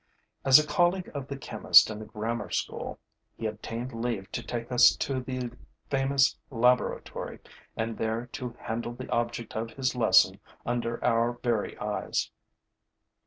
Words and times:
As 0.43 0.57
a 0.57 0.65
colleague 0.65 1.11
of 1.13 1.27
the 1.27 1.37
chemist 1.37 1.91
in 1.91 1.99
the 1.99 2.05
grammar 2.05 2.49
school, 2.49 2.97
he 3.37 3.45
obtained 3.45 3.93
leave 3.93 4.31
to 4.31 4.41
take 4.41 4.71
us 4.71 4.95
to 4.95 5.19
the 5.21 5.51
famous 5.91 6.35
laboratory 6.49 7.37
and 7.77 7.99
there 7.99 8.25
to 8.31 8.55
handle 8.61 8.93
the 8.95 9.07
object 9.11 9.55
of 9.55 9.69
his 9.73 9.93
lesson 9.95 10.39
under 10.65 11.05
our 11.05 11.33
very 11.43 11.77
eyes. 11.77 12.31